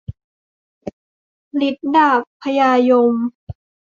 [1.67, 3.13] ฤทธิ์ดาบพญายม